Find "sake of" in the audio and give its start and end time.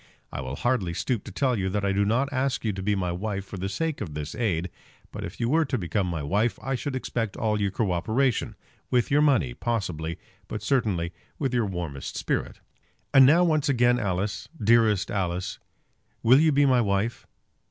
3.69-4.15